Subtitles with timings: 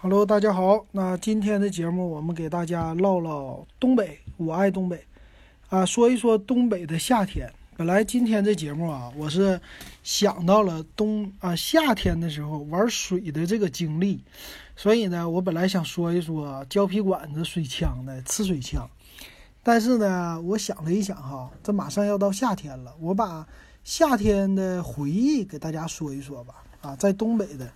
[0.00, 0.86] Hello，大家好。
[0.92, 4.16] 那今天的节目，我们给大家唠唠东北。
[4.36, 5.04] 我爱东北，
[5.70, 7.52] 啊，说一说东北的夏天。
[7.76, 9.60] 本来今天这节目啊，我是
[10.04, 14.22] 想到了冬啊夏天的时候玩水的这个经历，
[14.76, 18.88] 所以呢，我本来想说一说胶皮管子、水枪的呲水枪。
[19.64, 23.44] 但是呢，我想了一想哈，这马上要到夏天了，我把
[23.82, 26.54] 夏天的回忆给大家说一说吧。
[26.82, 27.68] 啊，在东北的。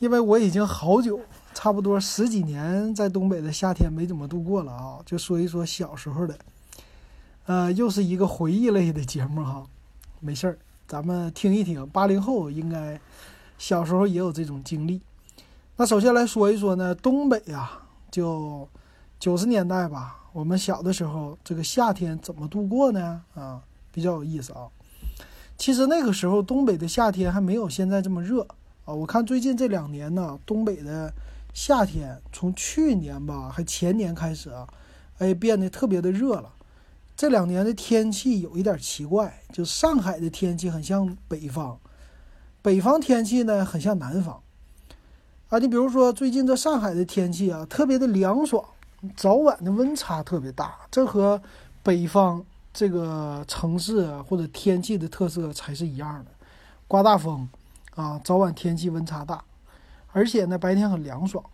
[0.00, 1.20] 因为我已经好久，
[1.52, 6.38] 差不多十几年在东北的夏天没怎么度过了啊，就说一说小时候的，
[7.44, 9.62] 呃，又是一个回忆类的节目哈，
[10.18, 10.58] 没事儿，
[10.88, 11.86] 咱们听一听。
[11.90, 12.98] 八零后应该
[13.58, 15.02] 小时候也有这种经历。
[15.76, 17.70] 那首先来说一说呢，东北呀，
[18.10, 18.66] 就
[19.18, 23.20] 九十年代吧，我们小的时候这个夏天怎么度过呢？
[23.34, 23.60] 啊，
[23.92, 24.66] 比较有意思啊。
[25.58, 28.46] 其实那个时候东北的夏天还没有现在这么热。
[28.84, 31.12] 啊，我看最近这两年呢，东北的
[31.52, 34.66] 夏天从去年吧，还前年开始啊，
[35.18, 36.52] 哎，变得特别的热了。
[37.16, 41.78] 这两年的天气有一点奇怪，就上海的天气很像北方，
[42.62, 44.42] 北方天气呢很像南方。
[45.50, 48.64] 啊，你比如说最近这上海的天气啊，特别的凉爽，
[49.14, 51.42] 早晚的温差特别大，这和
[51.82, 56.30] 北方这个城市或者天气的特色才是一样的，
[56.88, 57.46] 刮大风。
[58.00, 59.44] 啊，早晚天气温差大，
[60.12, 61.44] 而且呢，白天很凉爽。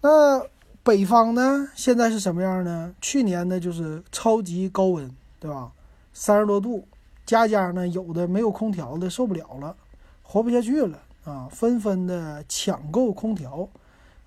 [0.00, 0.40] 那
[0.84, 2.94] 北方呢，现在是什么样呢？
[3.00, 5.72] 去年呢，就是超级高温，对吧？
[6.12, 6.86] 三十多度，
[7.26, 9.74] 家家呢有的没有空调的受不了了，
[10.22, 13.68] 活不下去了啊，纷纷的抢购空调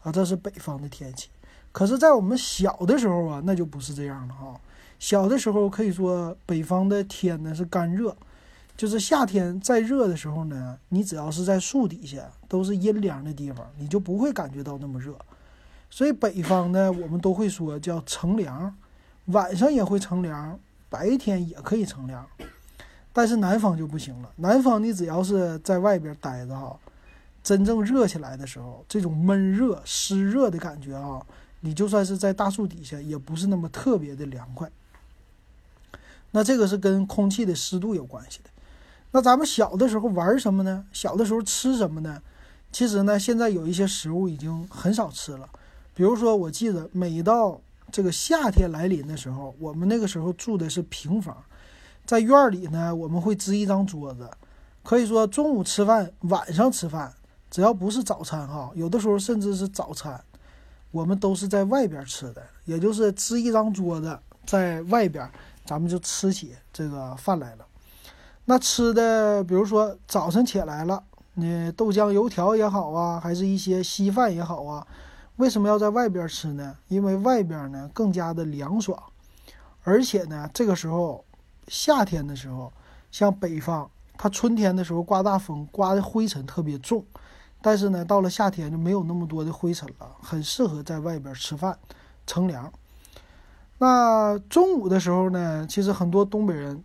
[0.02, 0.12] 啊。
[0.12, 1.30] 这是北方的天气。
[1.72, 4.60] 可是，在我们小的时候啊，那就不是这样了哈。
[5.00, 8.14] 小的时候可以说，北方的天呢是干热。
[8.76, 15.16] 就是夏天再热的时候呢，你只要是在树底下，都是阴凉的地方，你就不会感觉到那么热。
[15.90, 18.76] 所以北方呢，我们都会说叫乘凉，
[19.26, 22.28] 晚上也会乘凉，白天也可以乘凉。
[23.14, 26.76] 但是南方就不行了，南方你只要是在外边待着哈，
[27.44, 31.24] 真正热起来的时候，这种闷热、湿热的感觉啊，
[31.60, 34.68] 你就算是在大树底下，也不是那么特别的凉快。
[36.32, 38.50] 那这个是跟空气的湿度有关系的。
[39.16, 40.84] 那咱们小的时候玩什么呢？
[40.92, 42.20] 小的时候吃什么呢？
[42.72, 45.48] 其实呢，现在有一些食物已经很少吃了。
[45.94, 51.38] 比如说，我记得每到这个夏天来临的时候，我们那个时候住的是平房，
[52.08, 54.28] 在院里呢，我们会支一张桌子，
[54.82, 57.14] 可以说中午吃饭、晚上吃饭，
[57.52, 60.20] 只要不是早餐哈，有的时候甚至是早餐，
[60.90, 65.30] 我们都是在外边吃的，也就是支一张桌子在外边，
[65.64, 67.68] 咱们就吃起这个饭来了。
[68.46, 71.02] 那吃的，比如说早晨起来了，
[71.36, 74.86] 那豆浆油条也好啊，还是一些稀饭也好啊，
[75.38, 76.76] 为什么要在外边吃呢？
[76.90, 79.02] 因为外边呢更加的凉爽，
[79.84, 81.24] 而且呢这个时候
[81.70, 82.70] 夏天的时候，
[83.12, 87.06] 像北方，它春天的时候刮大风，刮的灰尘特别重，
[87.62, 91.80] 但是呢到了夏天就没有那么多的灰尘了，很适合在外边吃饭
[92.28, 92.70] 乘凉。
[93.78, 96.84] 那中午的时候呢，其实很多东北人。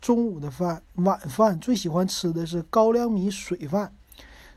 [0.00, 3.92] 中午的饭，晚饭最喜欢吃的是高粱米水饭。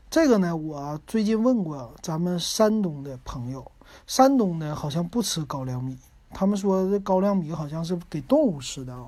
[0.08, 3.70] 这个呢，我最近问过咱们山东的朋友，
[4.06, 5.96] 山东呢好像不吃高粱米，
[6.30, 9.06] 他们说这高粱米好像是给动物吃的啊。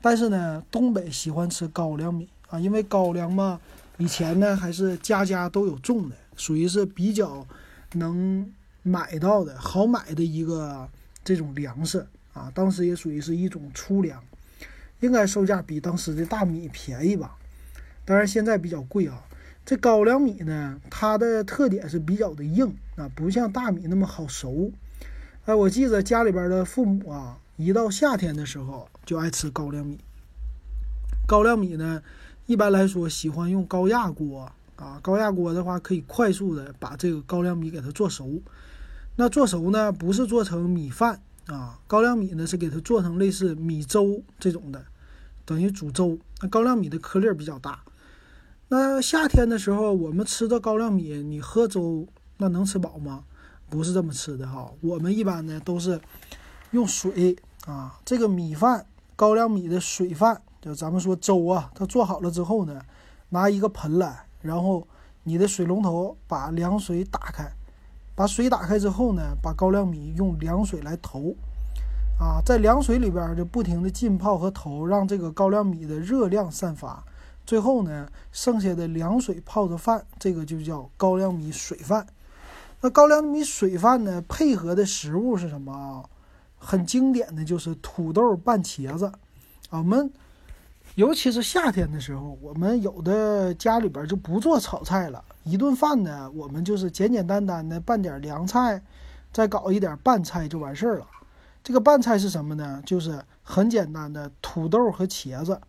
[0.00, 3.60] 但是呢，东北喜欢吃高粱米啊，因为高粱嘛，
[3.98, 7.46] 以前呢还是家家都有种的，属于是比较
[7.92, 10.88] 能买到的好买的一个
[11.22, 14.22] 这种粮食啊，当时也属于是一种粗粮。
[15.00, 17.36] 应该售价比当时的大米便宜吧，
[18.04, 19.22] 当然现在比较贵啊。
[19.66, 24.70] 这高粱米呢，它的特点是比较的硬啊，不像大米那么好熟。
[25.46, 29.98] 哎，我记得家里边的父母啊，一到夏天的时候就爱吃高粱米。
[31.26, 32.02] 高粱米呢，
[32.44, 38.42] 一般来说喜欢用高压锅啊，高压锅的话可以快速的把这个高粱米给它做熟。
[39.16, 44.84] 那做熟呢，不是做成米饭啊，高粱米呢是给它做成类似米粥这种的。
[45.44, 47.80] 等于煮粥，那高粱米的颗粒比较大。
[48.68, 52.06] 那夏天的时候，我们吃的高粱米，你喝粥，
[52.38, 53.24] 那能吃饱吗？
[53.68, 54.70] 不是这么吃的哈。
[54.80, 56.00] 我们一般呢都是
[56.70, 57.36] 用水
[57.66, 62.80] 啊，这个米饭，高粱米的水饭，就咱们说粥啊，它做好了之后呢，
[63.28, 64.88] 拿一个盆来，然后
[65.24, 67.52] 你的水龙头把凉水打开，
[68.14, 71.34] 把水打开之后呢，把高粱米用凉水来投。
[72.16, 77.02] 啊，在凉水里边就不停的浸泡和投，让这个高粱米的热量散发，
[77.44, 82.06] 最后呢，剩下的凉水泡着饭，这个就叫高粱米水饭。
[82.80, 86.04] 那高粱米水饭呢，配合的食物是什么啊？
[86.56, 89.10] 很经典的就是土豆拌茄子。
[89.70, 90.08] 我们
[90.94, 98.82] 尤其是夏天的时候，我们有的家里边就不做炒菜了，一顿饭呢，我们就是简简单单的拌点凉菜，
[99.32, 101.06] 再搞一点拌菜就完事儿了。
[101.62, 102.82] 这个拌菜是什么呢？
[102.84, 105.60] 就是很简单的土豆和茄子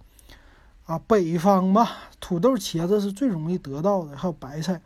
[0.85, 0.99] 啊。
[1.07, 1.87] 北方嘛，
[2.19, 4.81] 土豆、茄子是最容易得到的，还有白菜。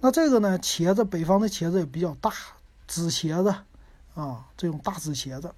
[0.00, 2.32] 那这个呢，茄子，北方的茄子也比较大，
[2.86, 3.54] 紫茄子
[4.14, 5.52] 啊，这种大紫茄子。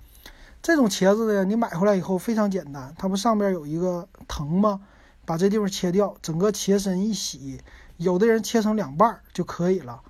[0.60, 4.80] 这种茄子呢，你买回来以后非常简单，它不上边有一个藤吗？
[5.24, 7.60] 把这地方切掉，整个茄身一洗，
[8.02, 10.02] 有的人切成两半就可以了。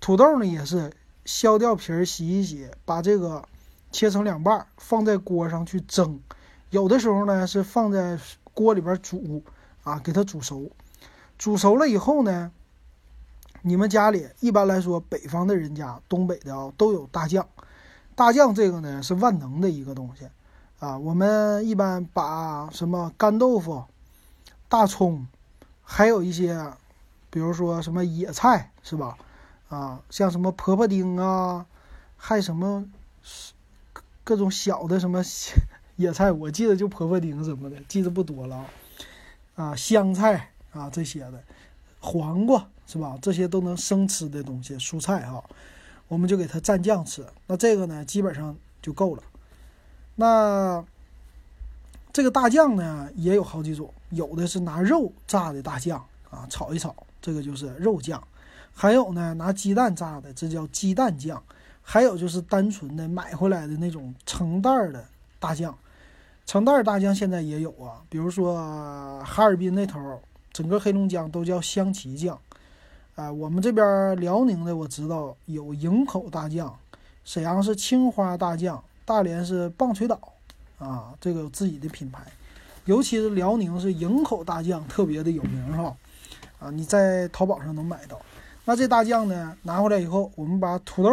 [0.00, 0.92] 土豆呢也是
[1.24, 3.46] 削掉皮儿，洗一洗，把这个。
[3.92, 6.18] 切成两半，放在锅上去蒸。
[6.70, 8.18] 有的时候呢是放在
[8.52, 9.40] 锅里边煮，
[9.84, 10.68] 啊，给它煮熟。
[11.38, 12.50] 煮熟了以后呢，
[13.62, 17.46] 你们家里一般来说，北方的人家、东北的啊都有大酱。
[18.16, 20.28] 大酱这个呢是万能的一个东西，
[20.80, 23.84] 啊，我们一般把什么干豆腐、
[24.68, 25.24] 大葱，
[25.84, 26.72] 还有一些，
[27.34, 29.18] 比如说什么野菜，是吧？
[29.68, 31.66] 啊，像什么婆婆丁啊，
[32.16, 32.86] 还什么。
[34.22, 35.20] 各种小的什么
[35.96, 38.66] 野菜，我记得就婆婆丁什么的，记得不多了啊。
[39.56, 41.42] 啊，香菜啊这些的，
[41.98, 43.18] 黄瓜是吧？
[43.20, 45.42] 这些都能生吃的东西，蔬菜哈，
[46.06, 47.26] 我们就给它蘸酱吃。
[47.48, 49.22] 那这个呢，基本上就够了。
[50.14, 50.84] 那
[52.12, 58.20] 这个大酱呢，也有好几种，有的是拿肉炸的大酱啊，炒一炒，这个就是肉酱；
[58.74, 61.42] 还有呢，拿鸡蛋炸的，这叫鸡蛋酱。
[61.86, 65.04] 还有就是单纯的买回来的那种成袋儿的
[65.38, 65.76] 大酱，
[66.46, 68.00] 成袋儿大酱现在也有啊。
[68.08, 70.18] 比如说哈尔滨那头，
[70.50, 72.40] 整个黑龙江都叫香旗酱，
[73.16, 76.74] 啊，我们这边辽宁的我知道有营口大酱，
[77.22, 80.18] 沈阳是青花大酱，大连是棒槌岛，
[80.78, 82.22] 啊，这个有自己的品牌，
[82.86, 85.94] 尤其是辽宁是营口大酱特别的有名哈，
[86.64, 88.18] 啊，你在淘宝上能买到。
[88.64, 91.10] 那这大酱呢，拿回来以后，我们把土豆。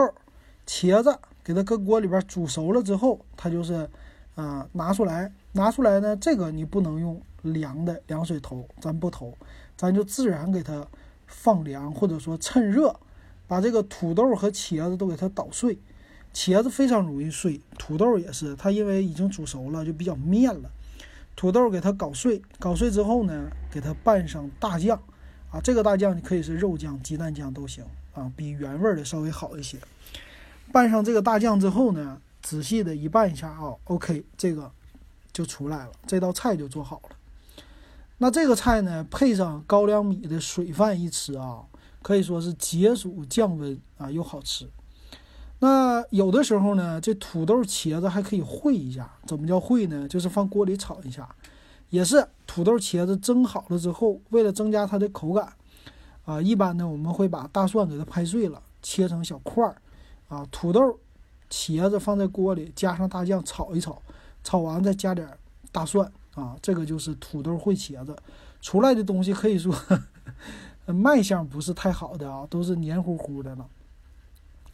[0.66, 1.14] 茄子
[1.44, 3.90] 给它搁锅里边煮熟了之后，它就是，
[4.36, 9.34] 啊，拿出来，拿出来呢，这个你不能用凉的凉水投，咱不投，
[9.76, 10.88] 咱就自然给它
[11.28, 12.96] 放凉，或者说趁热，
[13.48, 15.78] 把这个土豆和茄子都给它捣碎。
[16.34, 20.70] 茄子非常容易碎，土豆也是，它因为已经煮熟了，就比较面了。
[21.36, 25.02] 土豆给它搞碎，搞碎之后呢，给它拌上大酱，
[25.52, 27.84] 啊，这个大酱你可以是肉酱、鸡蛋酱都行，
[28.14, 29.78] 啊，比原味的稍微好一些。
[30.72, 34.72] 拌上这个大酱之后呢，仔细的一拌一下啊，OK，这个
[35.34, 37.16] 就出来了，这道菜就做好了。
[38.20, 41.64] 那这个菜呢，配上高粱米的水饭一吃啊，
[42.02, 44.70] 可以说是解暑降温啊，又好吃。
[45.60, 50.08] 那有的时候呢，这土豆、茄子还可以烩一下，怎么叫烩呢？
[50.08, 51.28] 就是放锅里炒一下，
[51.90, 55.54] 也是土豆、茄子蒸好了之后，为了增加它的口感
[56.26, 59.82] 啊，一般呢我们会把大蒜给它拍碎了，切成小块儿。
[60.28, 61.00] 啊，土豆、
[61.50, 64.02] 茄子放在锅里，加上大酱炒一炒，
[64.44, 65.26] 炒完再加点
[65.72, 68.14] 大蒜啊，这个就是土豆烩茄子
[68.62, 69.74] 出来的东西，可以说
[70.88, 73.66] 卖相不是太好的啊，都是黏糊糊的了，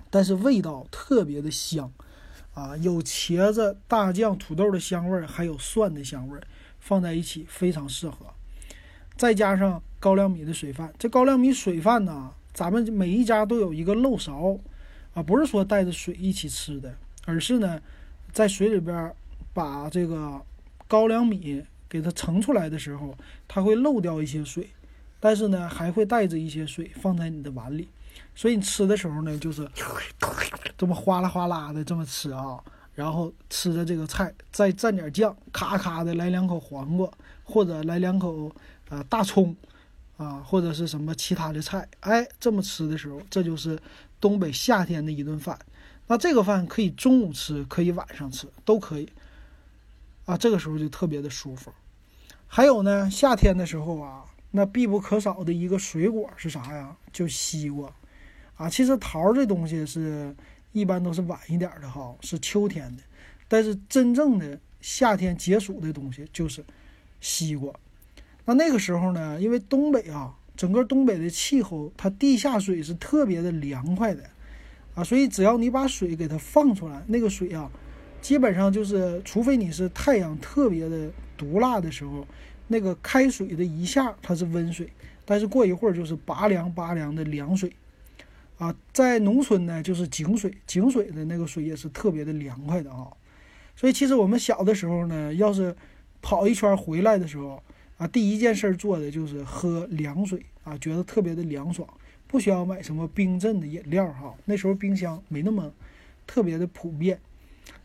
[0.10, 1.92] 但是味道特别的香
[2.56, 6.42] 啊，有茄子、大酱、土豆的香味儿，还有蒜的香味儿，
[6.88, 8.28] 放在一起非常适合。
[9.18, 14.58] 再加上高粱米的水饭，这高粱米水饭呢，咱们每一家都有一个漏勺。
[15.14, 17.82] 啊，不是说带着水一起吃的，而是呢，
[18.32, 19.12] 在水里边
[19.52, 20.40] 把这个
[20.88, 23.18] 高粱米给它盛出来的时候，
[23.48, 24.70] 它会漏掉一些水，
[25.20, 27.90] 但是呢，还会带着一些水放在你的碗里，
[28.36, 29.68] 所以你吃的时候呢，就是
[30.78, 32.64] 这么哗啦哗啦的这么吃啊，
[32.98, 37.08] 然后吃着这个菜，再蘸点酱，咔咔的来两口黄瓜，
[37.44, 38.52] 或者来两口
[38.90, 39.56] 啊大葱，
[40.18, 43.80] 啊或者是什么其他的菜，哎，这么吃的时候，这就是。
[44.20, 45.60] 东北夏天的一顿饭，
[46.08, 49.08] 那这个饭可以中午吃，可以晚上吃，都可以。
[50.26, 51.72] 啊，这个时候就特别的舒服。
[52.48, 56.98] 还有呢，夏天的时候啊，那必不可少的一个水果是啥呀？
[57.14, 57.94] 就西瓜。
[58.56, 60.36] 啊，其实桃这东西是
[60.78, 63.04] 一般都是晚一点的哈，是秋天的。
[63.48, 66.64] 但是真正的夏天解暑的东西就是
[67.20, 67.74] 西瓜。
[68.46, 70.36] 那那个时候呢，因为东北啊。
[70.58, 74.24] 整个东北的气候，它地下水是特别的凉快的，
[74.96, 77.70] 啊，所以只要你把水给它放出来，那个水啊，
[78.24, 82.26] 基本上就是，除非你是太阳特别的毒辣的时候，
[82.70, 84.92] 那个开水的一下它是温水，
[85.26, 87.72] 但是过一会儿就是拔凉拔凉的凉水，
[88.58, 93.08] 啊，在农村呢，就是井水，井水的那个水也是特别的凉快的啊。
[93.76, 95.76] 所以其实我们小的时候呢，要是
[96.22, 97.62] 跑一圈回来的时候
[97.98, 101.88] 啊，第一件事做的就是喝凉水啊，觉得特别的凉爽，
[102.26, 104.34] 不需要买什么冰镇的饮料哈。
[104.46, 105.72] 那时候冰箱没那么
[106.26, 107.20] 特别的普遍，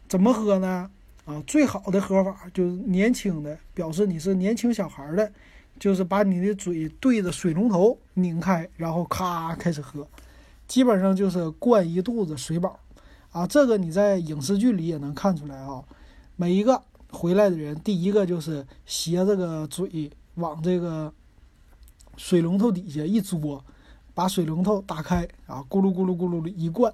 [0.09, 0.91] 怎么喝呢？
[1.26, 5.31] 啊，最好的喝法就是年轻的，表示你是年轻小孩的，
[5.79, 10.09] 就是把你的嘴对着水龙头拧开，然后咔开始喝。
[10.73, 12.79] 基本上就是灌一肚子水饱，
[13.31, 15.85] 啊，这个你在影视剧里也能看出来啊。
[16.35, 21.12] 每一个回来的人，第一个就是斜着个嘴往这个
[22.17, 23.61] 水龙头底下一嘬，
[24.14, 26.91] 把水龙头打开啊，咕噜咕噜咕噜的一灌，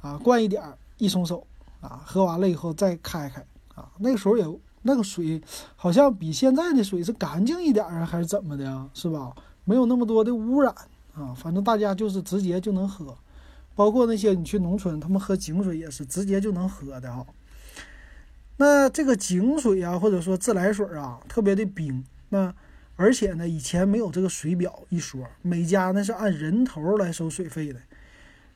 [0.00, 1.46] 啊，灌一点儿，一松手，
[1.82, 4.46] 啊，喝完了以后再开开，啊，那个时候也
[4.80, 5.42] 那个水
[5.76, 8.88] 好像比现在的水是干净一点啊，还是怎么的？
[8.94, 9.36] 是吧？
[9.66, 10.74] 没有那么多的污染。
[11.18, 13.18] 啊，反正大家就是直接就能喝，
[13.74, 17.26] 包括那些你去农村，他们喝井水也是直接就能喝的哈。
[18.58, 22.04] 那这个井水啊，或者说自来水啊，特别的冰。
[22.28, 22.54] 那
[22.94, 27.80] 而且呢，以前没有这个水表一说，每家呢是按人头来收水费的，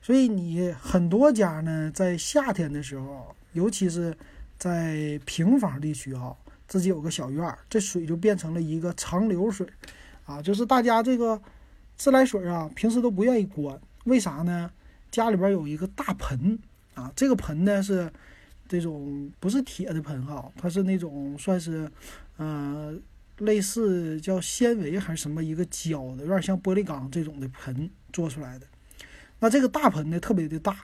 [0.01, 4.15] 所以你很多家呢在夏天的时候，尤其是
[4.57, 6.33] 在平房地区哈，
[6.67, 9.67] 自己有个小院儿，这水就变成了一个长流水，
[10.25, 11.41] 啊，就是大家这个。
[11.95, 14.71] 自来水啊，平时都不愿意关，为啥呢？
[15.11, 16.57] 家里边有一个大盆
[16.95, 18.11] 啊，这个盆呢是
[18.67, 21.87] 这种不是铁的盆哈，它是那种算是，
[22.37, 22.93] 呃，
[23.37, 28.65] 类似叫纤维还是什么一个胶的，有点像玻璃钢这种的盆做出来的。
[29.39, 30.75] 那这个大盆呢特别的大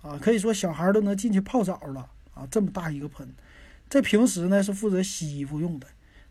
[0.00, 3.28] 啊，可以说小孩都能进去泡澡了啊，这么大一个盆。
[3.90, 5.86] 这平时呢是负责洗衣服用的，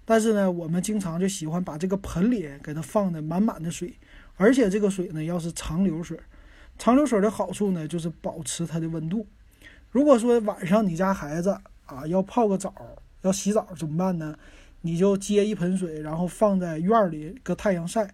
[0.05, 3.93] 但是呢我们经常就喜欢把这个盆里给它放的满满的水。
[4.35, 6.19] 而且这个水呢，要是长流水，
[6.77, 9.25] 长流水的好处呢，就是保持它的温度。
[9.91, 12.73] 如果说晚上你家孩子啊要泡个澡，
[13.21, 14.37] 要洗澡怎么办呢？
[14.81, 18.13] 你就接一盆水，然后放在院里搁太阳晒，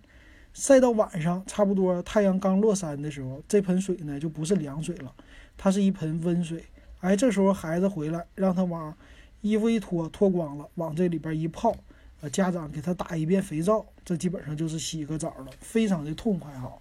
[0.53, 5.11] 晒到晚上差不多太阳刚落山的时候，这盆水呢就不是凉水了，
[5.57, 6.65] 它是一盆温水。
[6.99, 8.93] 哎，这时候孩子回来，让他往
[9.41, 11.73] 衣服一脱，脱光了，往这里边一泡。
[12.21, 16.73] 呃，家长给他打一遍肥皂，这基本上就是洗个澡了，非常的痛快哈。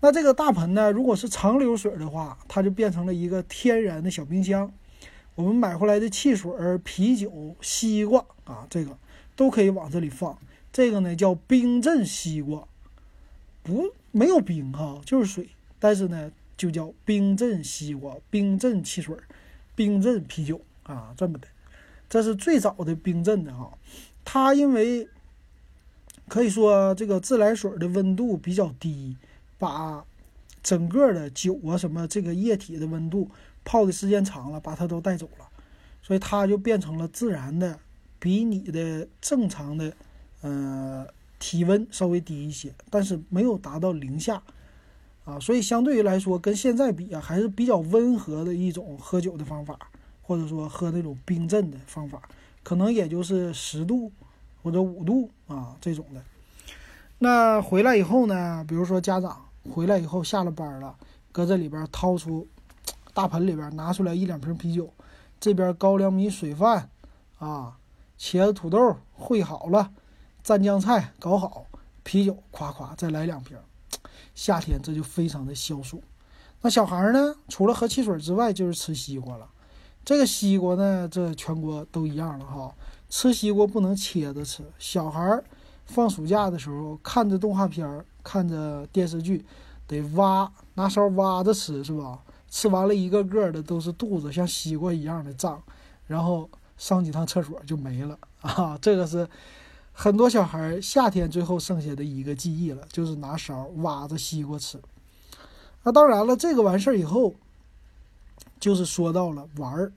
[0.00, 4.72] 那这个大盆呢，如果是长流水的话，它就变成了一个天然的小冰箱。
[5.34, 6.50] 我们买回来的汽水、
[6.82, 8.96] 啤酒、西瓜啊，这个
[9.36, 10.38] 都可以往这里放。
[10.72, 12.66] 这个呢叫冰镇西瓜，
[13.62, 19.14] 不没有冰哈，就是水，但是呢就叫冰镇西瓜、冰镇汽水、
[19.74, 21.46] 冰镇啤酒啊，这么的。
[22.08, 23.70] 这是最早的冰镇的哈。
[24.32, 25.08] 它因为
[26.28, 29.16] 可以说这个自来水的温度比较低，
[29.58, 30.04] 把
[30.62, 33.28] 整个的酒啊什么这个液体的温度
[33.64, 35.48] 泡的时间长了，把它都带走了，
[36.00, 37.80] 所以它就变成了自然的，
[38.20, 39.92] 比你的正常的
[40.42, 41.04] 呃
[41.40, 44.40] 体温稍微低一些，但是没有达到零下
[45.24, 49.76] 啊，所以相对于来说跟现在比啊还是比较温和的一种喝酒的方法，
[50.22, 52.22] 或者说喝那种冰镇的方法。
[52.62, 54.12] 可能也就是十度
[54.62, 56.22] 或者五度啊这种的。
[57.18, 60.96] 那回来以后呢，比如说家长回来以后下了班了，
[61.32, 62.46] 搁这里边掏出
[63.12, 64.92] 大盆里边拿出来一两瓶啤酒，
[65.38, 66.88] 这边高粱米水饭
[67.38, 67.76] 啊，
[68.18, 69.90] 茄子土豆烩好了，
[70.44, 71.66] 蘸酱菜搞好，
[72.02, 73.58] 啤酒夸夸再来两瓶。
[74.34, 76.02] 夏天这就非常的消暑。
[76.62, 79.48] 那小孩呢，除了喝汽水之外，就是吃西瓜了。
[80.04, 82.74] 这个西瓜呢，这全国都一样了哈。
[83.08, 85.44] 吃西瓜不能切着吃，小孩儿
[85.84, 89.44] 放暑假的时候看着动画片儿、看着电视剧，
[89.86, 92.18] 得挖拿勺挖着吃，是吧？
[92.48, 95.62] 吃完了一个个的都是肚子像西瓜一样的胀，
[96.06, 98.78] 然后上几趟厕所就没了 啊。
[98.80, 99.28] 这个是
[99.92, 104.80] 很多小孩夏天最后剩下的一个记忆了，就是拿勺挖着西瓜吃。
[105.82, 107.34] 那当然了，这个完事儿以后。
[108.60, 109.92] 就是说到了玩儿，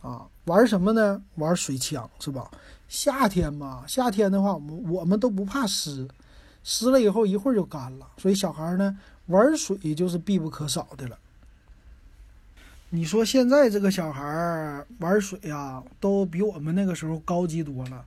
[0.00, 1.20] 啊，玩什么呢？
[1.34, 2.50] 玩水枪是吧？
[2.88, 6.08] 夏天嘛，夏天的话，我们我们都不怕湿，
[6.62, 11.18] 湿了以后一会儿就干了，所以小孩呢玩水就是必不可少的了。
[12.90, 18.04] 你说现在这个小孩玩水呀，都比我们那个时候高级多了。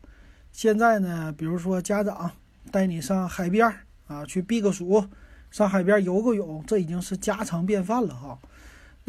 [0.53, 2.31] 现在呢，比如说家长
[2.71, 3.69] 带你上海边
[4.07, 5.05] 啊去避个暑，
[5.51, 8.39] 上海边游个泳，这已经是家常便饭了哈。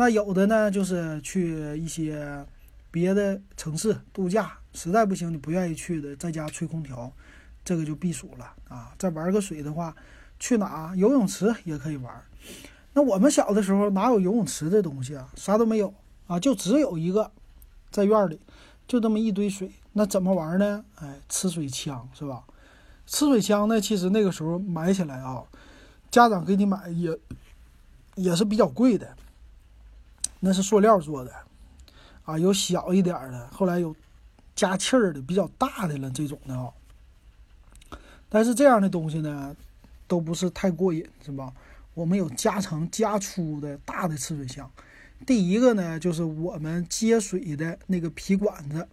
[0.00, 2.46] 那有的呢，就是去一些
[2.88, 7.12] 别的城市度假，实在不行你不愿意去的，在家吹空调，
[7.64, 8.94] 这个就避暑了啊。
[8.96, 9.92] 再玩个水的话，
[10.38, 12.14] 去哪游泳池也可以玩。
[12.92, 15.28] 那我们小的时候哪有游泳池这东西啊？
[15.34, 15.92] 啥都没有
[16.28, 17.32] 啊，就只有一个
[17.90, 18.38] 在院里，
[18.86, 19.68] 就这么一堆水。
[19.94, 20.84] 那怎么玩呢？
[21.00, 22.44] 哎，吃水枪是吧？
[23.04, 25.42] 吃水枪呢，其实那个时候买起来啊，
[26.08, 27.18] 家长给你买也
[28.14, 29.16] 也是比较贵的。
[30.40, 31.32] 那是塑料做的，
[32.24, 33.94] 啊，有小一点的，后来有
[34.54, 36.70] 加气儿的，比较大的了这种的啊。
[38.28, 39.56] 但是这样的东西呢，
[40.06, 41.52] 都不是太过瘾，是吧？
[41.94, 44.70] 我们有加长加粗的大的吃水箱。
[45.26, 48.86] 第一个呢，就是我们接水的那个皮管子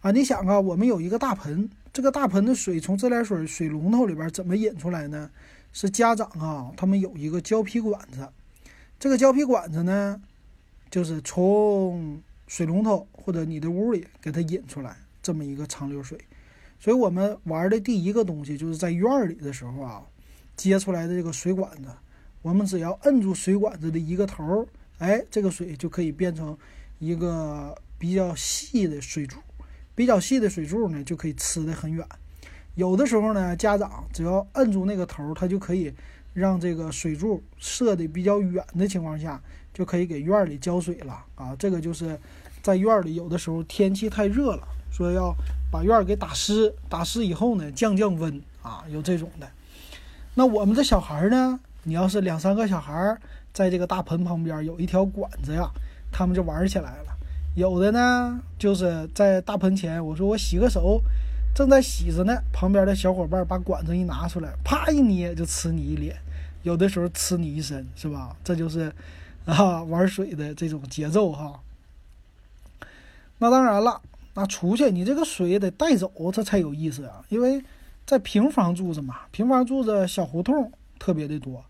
[0.00, 0.10] 啊。
[0.10, 5.30] 你想啊，我们有一个大盆，这个大盆的水从自来水水龙头里边怎么引出来呢？
[5.70, 8.26] 是家长啊，他们有一个胶皮管子。
[8.98, 10.20] 这个胶皮管子呢，
[10.90, 16.18] 就是从水龙头或者你的屋里给它引出来这么一个长流水。
[16.80, 20.02] 所以我们玩的第一个东西就是在院里的时候啊。
[20.56, 21.88] 接出来的这个水管子，
[22.42, 24.66] 我们只要摁住水管子的一个头，
[24.98, 26.58] 哎，这个水就可以变成
[26.98, 29.38] 一个比较细的水柱，
[29.94, 32.04] 比较细的水柱呢，就可以吃的很远。
[32.74, 35.94] 有的时候呢，家长只要摁住那个头，他就可以
[36.34, 39.40] 让这个水柱射的比较远的情况下，
[39.78, 41.54] 就可以给院里浇水了啊。
[41.56, 42.18] 这个就是
[42.60, 45.32] 在院里有的时候天气太热了，说要
[45.70, 49.48] 把院给打湿，打湿以后呢，降降温啊，有这种的。
[50.34, 51.60] 那我们这小孩呢？
[51.84, 53.16] 你要是两三个小孩
[53.52, 55.70] 在这个大盆旁边有一条管子呀，
[56.12, 57.16] 他们就玩起来了。
[57.54, 61.00] 有的呢，就是在大盆前，我说我洗个手，
[61.54, 66.14] 正在洗着呢，旁边的小伙伴把管子一拿出来，啪一捏就呲你一脸，
[66.62, 68.36] 有的时候呲你一身，是吧？
[68.44, 68.92] 这就是
[69.52, 71.60] 啊玩水的这种节奏哈。
[73.38, 74.00] 那当然了，
[74.34, 77.64] 那出去你这个水得带走，这才有意思啊，因为。
[78.08, 81.62] 在平房住着嘛，平房住着小胡同特别的多，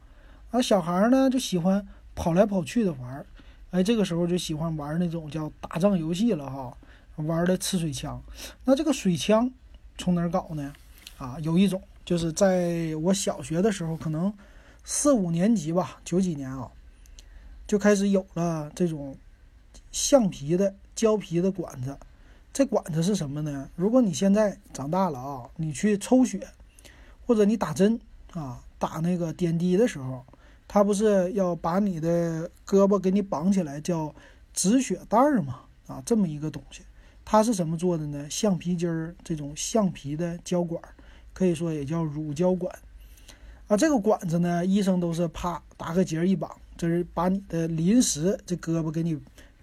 [0.53, 3.27] 啊，小孩呢就喜欢跑来跑去的玩，
[3.73, 6.77] 哎，这个时候就喜欢玩那种叫打仗游戏了哈，
[7.17, 8.23] 玩的吃水枪。
[8.65, 9.51] 那这个水枪
[9.97, 10.73] 从哪搞呢？
[11.17, 14.33] 啊，有一种就是在我小学的时候，可能
[14.85, 16.71] 四五年级吧，九几年啊，
[17.69, 19.17] 就开始有了这种
[19.93, 21.97] 橡皮的胶皮的管子。
[22.51, 23.69] 这管子是什么呢？
[23.77, 26.49] 如果你现在长大了啊，你去抽血，
[27.27, 28.01] 或者你打针
[28.33, 30.25] 啊，打那个点滴的时候，
[30.67, 34.13] 他不是要把你的胳膊给你绑起来，叫
[34.55, 35.61] 止血带儿嘛？
[35.87, 36.81] 啊，这么一个东西，
[37.23, 38.27] 它是什么做的呢？
[38.31, 40.83] 橡皮筋儿这种橡皮的胶管，
[41.35, 42.75] 可以说也叫乳胶管
[43.69, 43.77] 啊。
[43.77, 49.21] 这个管子呢，医生都是啪打个结一绑，这是把你的临时这胳膊给你。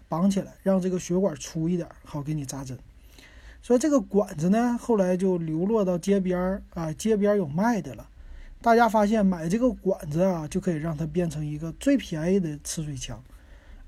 [0.08, 2.78] 绑起来，让这个血管粗一点，好给你扎针。
[3.64, 8.08] 说这个管子呢，后来就流落到街边儿啊，街边有卖的了。
[8.62, 13.22] 大家发现买这个管子啊，就可以让它变成一个最便宜的吃水枪。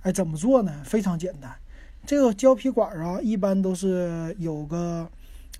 [0.01, 0.83] 哎，怎么做呢？
[0.83, 1.55] 非常简单。
[2.03, 5.07] 这个胶皮管啊，一般都是有个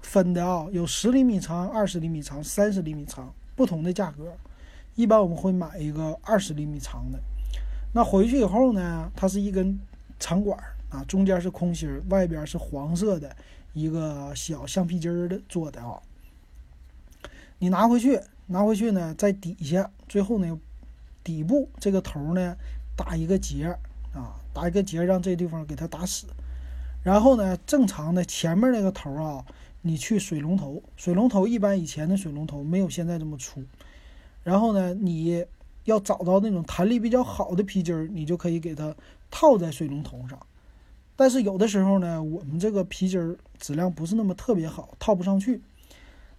[0.02, 4.36] 分的啊，有十厘米长、二十厘米长、三十厘米长，不同的价格。
[4.96, 7.20] 一般我们会买一个二十厘米长的。
[7.94, 9.80] 那回去以后呢，它是一根。
[10.20, 13.36] 长管儿啊，中间是空心儿，外边是黄色的
[13.74, 16.02] 一个小橡皮筋儿的做的啊。
[17.60, 20.60] 你拿回去，拿回去呢，在底下最后呢，
[21.24, 22.58] 底部这个头呢
[22.96, 23.66] 打一个结
[24.12, 26.26] 啊，打一个结，让这地方给它打死。
[27.04, 29.46] 然后呢，正常的前面那个头啊，
[29.84, 33.64] 你去水龙头，水龙头一般以前的水龙头没有现在这么粗。
[34.44, 35.46] 然后呢，你
[35.88, 38.96] 要找到那种弹力比较好的皮筋儿，你就可以给它。
[39.30, 40.40] 套在水龙头上，
[41.18, 45.62] 但是有的时候呢，我们这个皮筋儿质量不是那么特别好，套不上去。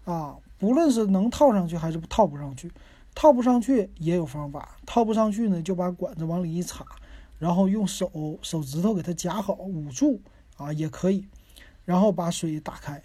[0.06, 2.72] 啊，不论是能套上去还是套不上去，
[3.14, 4.78] 套不上去也有方法。
[4.86, 6.82] 套不上去呢，就把管子往里一插，
[7.38, 10.18] 然后用手手指头给它夹好捂住
[10.56, 11.26] 啊，也可以。
[11.84, 13.02] 然后把水打开，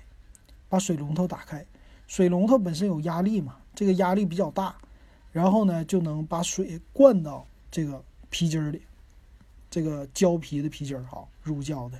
[0.69, 1.65] 把水龙头打开，
[2.08, 4.77] 水龙头本身有压力嘛，这个压力比较大，
[5.34, 8.82] 然后呢就能把水灌到这个皮筋儿里。
[9.69, 12.00] 这个胶皮的皮筋儿哈，乳胶的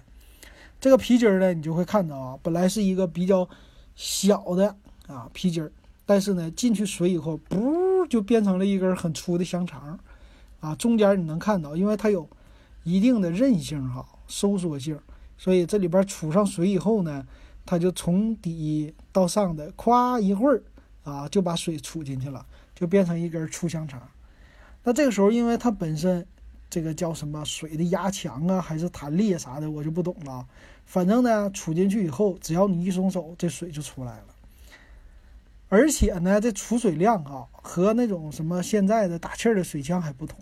[0.80, 3.50] 这个皮筋儿呢，你就会看到啊，本来是一个比较
[3.96, 4.76] 小的
[5.08, 5.72] 啊皮筋儿，
[6.06, 9.98] 但是呢进去水以后，不就变成了一根很粗的香肠
[10.60, 10.76] 啊。
[10.76, 12.30] 中间你能看到，因为它有
[12.84, 15.00] 一定的韧性哈，收缩性，
[15.36, 17.26] 所以这里边储上水以后呢，
[17.65, 20.62] 它就从底到上的咵一会儿
[21.04, 22.46] 啊，就把水储进去了，
[22.84, 24.02] 就变成一根粗香肠。
[24.84, 26.28] 那这个时候，因为它本身。
[26.69, 30.43] 这个叫什么水的压强啊，还是弹力啥的，我就不懂了。
[30.88, 34.26] 反正呢，杵进去以后，只要你一松手，这水就出来了。
[35.69, 40.39] 而且呢，这储水量啊，和那种什么现在的打气的水枪还不同。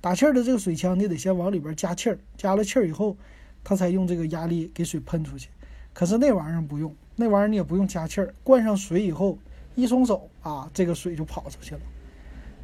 [0.00, 3.16] 打气的这个水枪，你得先往里边加气儿，加了气儿以后，
[3.62, 5.48] 它才用这个压力给水喷出去。
[5.92, 9.38] 可是那玩意儿不用，那玩意儿你也不用加气儿，灌上水以后，
[9.76, 11.80] 一松手啊，这个水就跑出去了。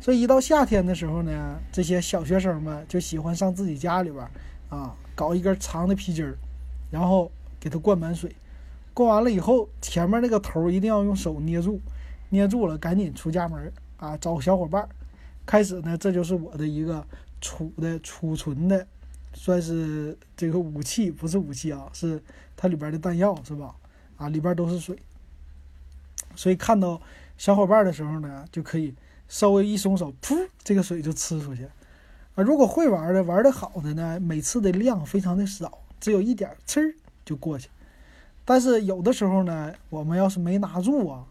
[0.01, 4.29] 所以一到夏天的时候呢，这些小学生们就喜欢上自己家里边
[4.69, 6.37] 啊，搞一根长的皮筋儿，
[6.91, 8.35] 然后给它灌满水。
[8.95, 11.81] 灌完了以后，前面那个头一定要用手捏住，
[12.31, 14.89] 捏住了赶紧出家门啊，找小伙伴。
[15.47, 17.07] 开始呢，这就是我的一个。
[17.41, 18.85] 储的储存的，
[19.33, 22.21] 算是这个武器，不是武器啊，是
[22.57, 23.77] 它里边的弹药，是吧？
[24.17, 24.99] 啊，里边都是水，
[26.35, 27.01] 所以看到
[27.39, 28.95] 小伙伴的时候呢，就可以
[29.29, 31.65] 稍微一松手，噗，这个水就呲出去。
[32.35, 37.71] 啊，如果会玩的，玩的好的呢，每次的量非常的少，只有一点，呲就过去。
[38.45, 41.25] 但是有的时候呢，我们要是没拿住啊，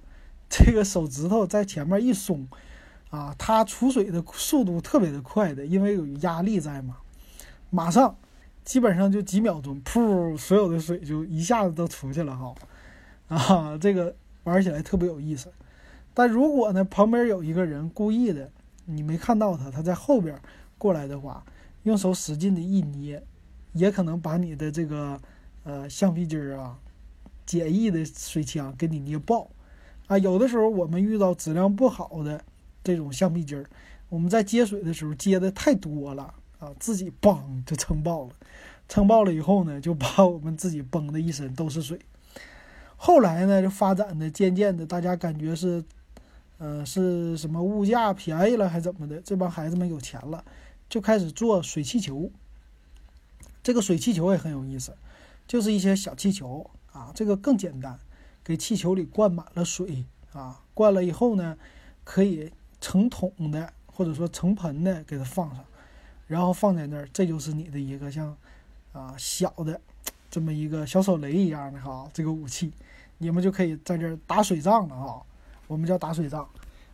[0.49, 2.47] 这个手指头在前面一松。
[3.09, 6.97] 啊，它出水的速度特别的快的，因为有压力在嘛，
[7.69, 8.13] 马上
[8.65, 12.53] 基本上就几秒钟，噗，所有的水就一下子都出去了哈。
[13.29, 15.49] 啊，这个玩起来特别有意思。
[16.17, 18.49] 但如果呢，旁边有一个人故意的，
[18.85, 20.35] 你没看到他，他在后边
[20.75, 21.45] 过来的话，
[21.83, 23.23] 用手使劲的一捏，
[23.73, 25.21] 也可能把你的这个
[25.63, 26.79] 呃橡皮筋儿啊，
[27.45, 29.47] 简易的水枪给你捏爆。
[30.07, 32.43] 啊，有的时候我们遇到质量不好的。
[32.83, 33.69] 这种橡皮筋儿，
[34.09, 38.31] 我们在接水的时候接的太多了啊，自己嘣就撑爆了，
[38.89, 41.99] 撑爆了以后呢，就把我们自己崩的一身都是水。
[42.95, 45.83] 后来呢，就发展的渐渐的，大家感觉是，
[46.57, 49.21] 呃，是什么物价便宜了还怎么的？
[49.21, 50.43] 这帮孩子们有钱了，
[50.89, 52.29] 就开始做水气球。
[53.63, 54.95] 这个水气球也很有意思，
[55.47, 57.99] 就是一些小气球啊，这个更简单，
[58.43, 61.57] 给气球里灌满了水啊，灌了以后呢，
[62.03, 62.51] 可以。
[62.79, 65.65] 成桶的，或者说成盆的，给它放上，
[66.27, 68.37] 然后放在那儿，这就是你的一个像
[68.93, 69.81] 啊小的
[70.29, 72.71] 这么一个小手雷一样的哈，这个武器，
[73.17, 75.25] 你们就可以在这儿打水仗了哈。
[75.67, 76.47] 我们叫打水仗。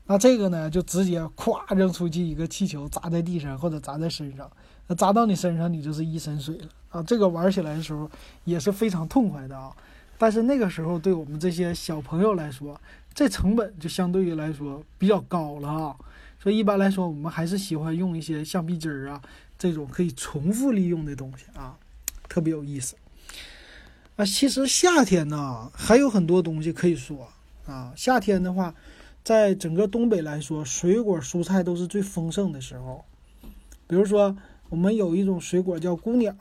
[0.05, 4.51] 那这个呢，就直接咵扔出去一个气球，砸在地上或者砸在身上，
[4.87, 7.01] 那砸到你身上，你就是一身水了啊。
[7.03, 8.09] 这个玩起来的时候
[8.43, 9.71] 也是非常痛快的啊。
[10.17, 12.79] 但是那个时候对我们这些小朋友来说，
[13.13, 15.95] 这成本就相对于来说比较高了啊，
[16.39, 19.21] 所以一般来说，我们还是喜欢用一些橡皮筋儿啊，
[19.57, 21.77] 这种可以重复利用的东西啊，
[22.27, 22.95] 特别有意思。
[24.17, 27.27] 啊，其实夏天呢还有很多东西可以说
[27.65, 28.73] 啊，夏天的话，
[29.23, 33.03] 在整个东北来说，水果蔬菜都是最丰盛的时候。
[33.87, 34.35] 比如说，
[34.69, 36.33] 我们有一种水果叫姑鸟，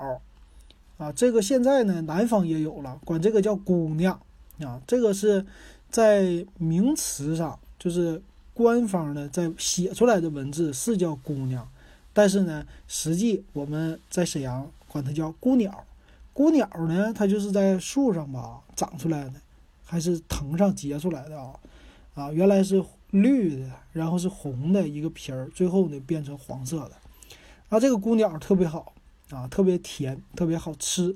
[0.98, 4.20] 啊，这个现在呢南方也有了，管这个叫姑娘
[4.60, 5.46] 啊，这个是。
[5.92, 8.22] 在名词上，就是
[8.54, 11.68] 官方的在写出来的文字是叫姑娘，
[12.14, 15.84] 但是呢，实际我们在沈阳管它叫孤鸟。
[16.32, 19.34] 孤鸟呢，它就是在树上吧长出来的，
[19.92, 21.52] 还是藤上结出来的啊？
[22.14, 26.92] 啊，原来是绿的，然后是红的一个皮儿，最后呢变成黄色的。
[27.68, 28.94] 啊，这个姑鸟特别好
[29.28, 31.14] 啊，特别甜，特别好吃。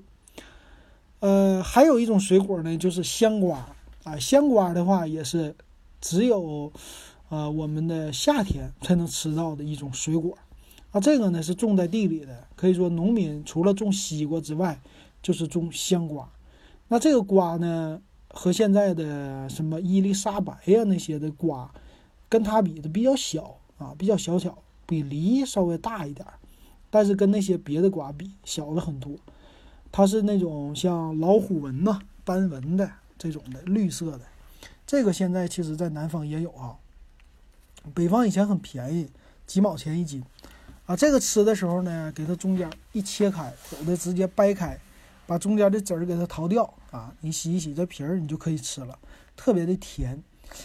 [1.20, 3.66] 呃，还有一种水果呢，就是香瓜。
[4.04, 5.56] 啊，香瓜的话也是
[5.98, 6.70] 只有，
[7.30, 10.36] 呃，我们的夏天才能吃到的一种水果。
[10.90, 14.78] 啊，这个呢是种在地里的，可以说农民除了种西瓜之外，
[15.22, 16.28] 就是种香瓜。
[16.88, 18.02] 那这个瓜呢，
[18.36, 21.72] 和现在的什么伊丽莎白呀那些的瓜，
[22.28, 26.24] 跟它比的比较小啊，比较小巧，比梨稍微大一点，
[26.90, 29.16] 但是跟那些别的瓜比小了很多。
[29.90, 32.90] 它是那种像老虎纹呐、斑纹的。
[33.18, 34.20] 这种的绿色的，
[34.86, 36.76] 这个现在其实在南方也有啊。
[37.94, 39.08] 北方以前很便宜，
[39.46, 40.22] 几毛钱一斤
[40.84, 40.94] 啊。
[40.94, 44.78] 这个吃的时候呢，给它中间一切开，有的直接掰开，
[45.26, 47.14] 把中间的籽儿给它掏掉啊。
[47.20, 48.98] 你洗一洗这皮儿，你就可以吃了，
[49.36, 50.22] 特别的甜。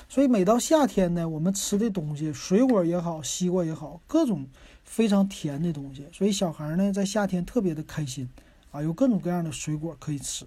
[0.07, 4.47] 所以每到夏天呢，我们吃的东西，水果也好，西瓜也好，各种
[4.85, 6.07] 非常甜的东西。
[6.13, 8.29] 所以小孩呢，在夏天特别的开心
[8.71, 10.45] 啊，有各种各样的水果可以吃。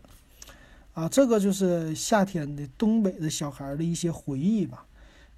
[0.94, 4.87] 啊，这个就是夏天的东北的小孩的一些回忆吧。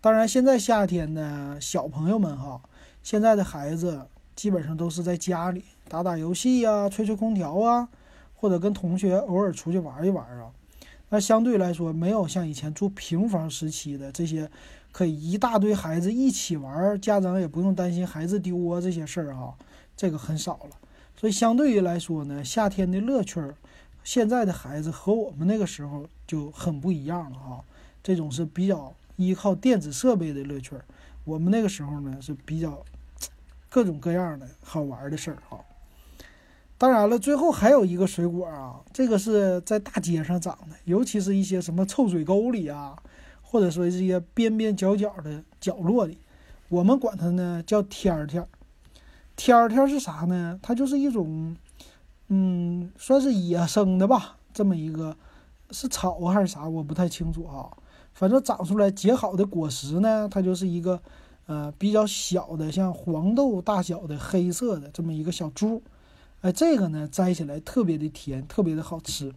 [0.02, 2.60] 当然，现在夏天呢，小朋友们哈，
[3.02, 4.06] 现在的孩子
[4.36, 7.88] 基本上都是在家里打打游戏呀、吹吹空调啊，
[8.36, 10.50] 或者跟同学偶尔出去玩一玩啊。
[11.08, 14.50] 那相对来说，没有像以前住平房时期的这些
[14.92, 19.54] 可以一大堆孩子一起玩，家长也不用担心孩子丢啊这些事儿啊，
[19.96, 20.76] 这个很少了。
[21.16, 23.54] 所以相对于来说呢，夏天的乐趣儿。
[24.04, 27.64] 现在的孩子和我们那个时候就很不一样了哈，
[28.04, 30.84] 这种是比较依靠电子设备的乐趣儿。
[31.24, 32.84] 我们那个时候呢是比较
[33.68, 35.58] 各种各样的好玩的事儿哈。
[36.78, 42.94] 当然了，最后还有一个水果啊，这个是在大街上长的，尤其是一些什么臭水沟里啊，
[43.40, 46.18] 或者说这些边边角角的角落里，
[46.68, 48.48] 我们管它呢叫天儿天儿。
[49.36, 50.58] 天儿天儿是啥呢？
[50.62, 51.56] 它就是一种，
[52.28, 55.16] 嗯，算是野生的吧，这么一个
[55.70, 57.68] 是草还是啥，我不太清楚啊。
[58.12, 61.00] 反正长出来结好的果实呢，它就是一个
[61.46, 65.82] 呃比较小的，像黄豆大小的黑色的这么一个小珠。
[66.42, 69.32] 哎，这个呢，摘起来特别的甜，特别的好吃。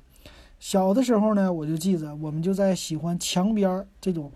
[0.59, 4.31] 小的时候呢，我就记着，我们就在喜欢墙边儿这种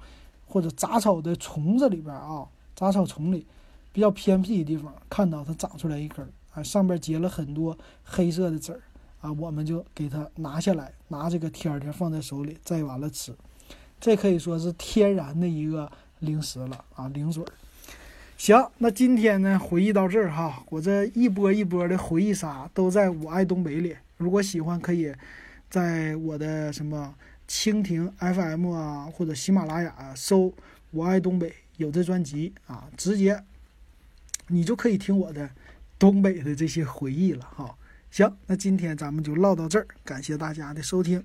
[0.45, 3.45] 或者杂草的丛子里边啊，杂草丛里
[3.91, 8.81] 比较偏僻的地方，看到它长出来一根儿啊，上边结了很多黑色的籽儿
[9.19, 13.35] 啊，我们就给它拿下来，拿这个天天放在手里摘完了吃。
[13.99, 17.47] 这可以说是天然的一个零食了啊，零嘴儿。
[18.37, 23.95] 行，那今天呢，回忆到这儿哈，我这一波一波的回忆杀都在我爱东北里。
[24.17, 25.13] 如果喜欢，可以
[25.69, 27.15] 在我的什么
[27.47, 30.53] 蜻蜓 FM 啊，或者喜马拉雅搜
[30.91, 33.41] “我爱东北”，有这专辑啊，直接
[34.47, 35.49] 你就可以听我的
[35.97, 37.73] 东北的这些回忆了哈。
[38.11, 41.23] 行，那今天咱们就唠到这儿，感谢大家的收听。